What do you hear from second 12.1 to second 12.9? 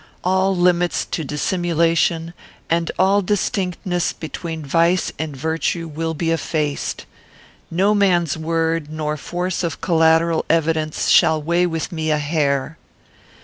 hair."